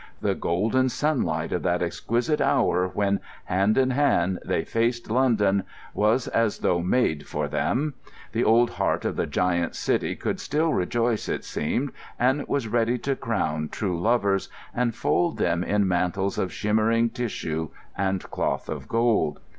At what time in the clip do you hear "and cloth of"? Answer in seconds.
17.95-18.87